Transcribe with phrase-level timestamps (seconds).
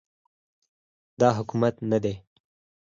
[1.19, 2.15] دا حکومت نه دی